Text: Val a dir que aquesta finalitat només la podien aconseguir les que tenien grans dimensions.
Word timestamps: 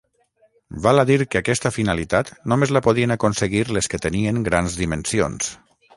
Val 0.85 1.01
a 1.01 1.03
dir 1.09 1.17
que 1.33 1.41
aquesta 1.41 1.71
finalitat 1.75 2.31
només 2.53 2.73
la 2.77 2.83
podien 2.89 3.15
aconseguir 3.17 3.63
les 3.79 3.91
que 3.93 4.01
tenien 4.07 4.45
grans 4.49 4.79
dimensions. 4.85 5.53